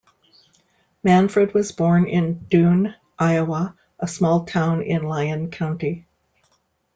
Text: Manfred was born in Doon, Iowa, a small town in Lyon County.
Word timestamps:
Manfred 1.03 1.53
was 1.53 1.73
born 1.73 2.07
in 2.07 2.45
Doon, 2.49 2.95
Iowa, 3.19 3.75
a 3.99 4.07
small 4.07 4.45
town 4.45 4.81
in 4.81 5.03
Lyon 5.03 5.51
County. 5.51 6.07